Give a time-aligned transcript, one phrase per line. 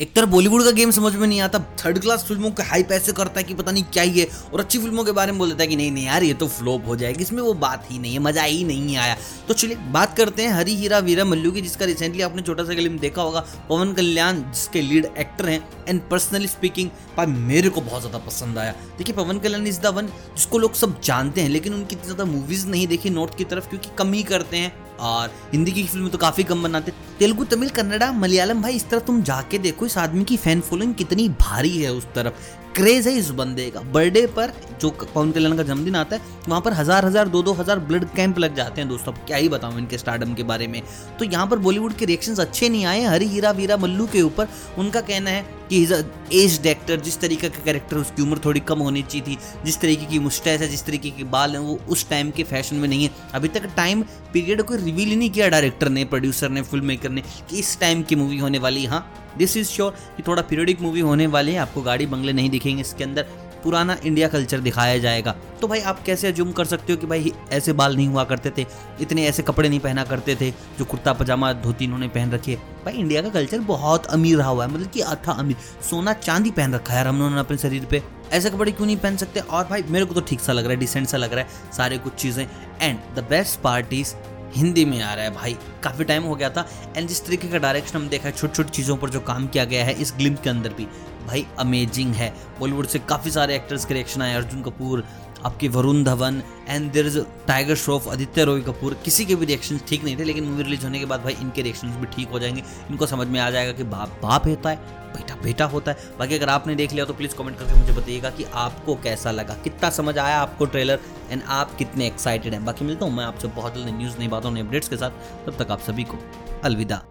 [0.00, 3.12] एक तरफ़ बॉलीवुड का गेम समझ में नहीं आता। थर्ड क्लास फ़िल्मों के हाई पैसे
[3.12, 5.48] करता है कि पता नहीं क्या ही है और अच्छी फ़िल्मों के बारे में बोल
[5.48, 7.98] देता है कि नहीं नहीं यार, ये तो फ्लॉप हो जाएगी, इसमें वो बात ही
[7.98, 9.16] नहीं है, मज़ा ही नहीं आया।
[9.48, 12.74] तो चलिए, बात करते हैं हरी हीरा वीरा मल्लू की, जिसका रिसेंटली आपने छोटा सा
[12.74, 17.80] फ़िल्म देखा होगा, पवन कल्याण, जिसके लीड एक्टर हैं एंड पर्सनली स्पीकिंग भाई मेरे को
[17.82, 21.48] बहुत ज़्यादा पसंद आया। देखिए, Pawan Kalyan is the one जिसको लोग सब जानते हैं,
[21.48, 24.72] लेकिन उनकी इतनी ज़्यादा मूवीज़ नहीं देखी नॉर्थ की तरफ़, क्योंकि कम ही करते हैं।
[25.00, 29.02] और हिंदी की फ़िल्म तो काफ़ी कम बनाते। तेलुगु, तमिल, कन्नड़ा, मलयालम, भाई, इस तरफ़
[29.02, 33.12] तुम जाके देखो, इस आदमी की फ़ैन फॉलोइंग कितनी भारी है उस तरफ़। क्रेज है
[33.14, 37.04] इस बंदे का। बर्थडे पर जो पवन कल्याण का जन्मदिन आता है, वहाँ पर हज़ार
[37.04, 40.34] हज़ार, दो दो हज़ार ब्लड कैंप लग जाते हैं दोस्तों। क्या ही बताऊँ इनके स्टार्डम
[40.34, 40.82] के बारे में।
[41.18, 44.48] तो यहाँ पर बॉलीवुड के रिएक्शंस अच्छे नहीं आए हरी हीरा, वीरा मल्लू के ऊपर
[44.78, 48.78] उनका कहना है कि इज़ एज एक्टर जिस तरीके का कैरेक्टर उसकी उम्र थोड़ी कम
[48.78, 52.08] होनी चाहिए थी। जिस तरीके की मुस्टैच है, जिस तरीके के बाल हैं, वो उस
[52.10, 55.48] टाइम के फ़ैशन में नहीं है। अभी तक टाइम पीरियड कोई रिवील ही नहीं किया
[55.48, 59.08] डायरेक्टर ने प्रोड्यूसर ने फ़िल्म मेकर ने कि इस टाइम की मूवी होने वाली हाँ।
[59.38, 62.80] दिस इज़ श्योर कि थोड़ा पीरियडिक मूवी होने वाली है। आपको गाड़ी बंगले नहीं दिखेंगे
[62.80, 63.26] इसके अंदर
[63.64, 67.32] पुराना इंडिया कल्चर दिखाया जाएगा। तो भाई आप कैसे अज्यूम कर सकते हो कि भाई
[67.52, 68.64] ऐसे बाल नहीं हुआ करते थे,
[69.00, 72.58] इतने ऐसे कपड़े नहीं पहना करते थे, जो कुर्ता, पजामा, धोती इन्होंने पहन रखी है?
[72.84, 75.56] भाई इंडिया का कल्चर बहुत अमीर रहा हुआ है मतलब कि अथा अमीर।
[75.90, 78.02] सोना चांदी पहन रखा है हम अपने शरीर पे।
[78.32, 79.40] ऐसे कपड़े क्यों नहीं पहन सकते?
[79.40, 81.72] और भाई मेरे को तो ठीक सा लग रहा है डिसेंट सा लग रहा है
[81.76, 82.46] सारे कुछ चीज़ें।
[82.82, 84.14] And the best part is
[84.56, 87.58] Hindi में आ रहा है भाई। काफ़ी टाइम हो गया था एंड जिस तरीके का
[87.58, 90.34] डायरेक्शन हम देखा है छोटी छोटी चीज़ों पर जो काम किया गया है, इस ग्लिम
[90.34, 90.86] के अंदर भी,
[91.26, 95.04] भाई अमेजिंग है। बॉलीवुड से काफ़ी सारे एक्टर्स के रिएक्शन आए, अर्जुन कपूर
[95.44, 99.80] आपके Varun Dhawan and there is Tiger Shroff Aditya Roy Kapur किसी के भी रिएक्शन
[99.88, 102.38] ठीक नहीं थे, लेकिन मूवी रिलीज़ होने के बाद भाई इनके रिएक्शन भी ठीक हो
[102.38, 104.76] जाएँगे। इनको समझ में आ जाएगा कि बाप बाप होता है,
[105.10, 108.30] बेटा बेटा होता है। बाकी अगर आपने देख लिया तो प्लीज़ कमेंट करके मुझे बताइएगा
[108.30, 112.84] कि आपको कैसा लगा। कितना समझ आया आपको ट्रेलर एंड आप कितने एक्साइटेड हैं। बाकी
[112.84, 115.70] मिलता हूँ मैं आपसे बहुत जल्दी न्यूज़ नहीं बातों, नई अपडेट्स के साथ। तब तक
[115.70, 116.18] आप सभी को
[116.64, 117.02] अलविदा।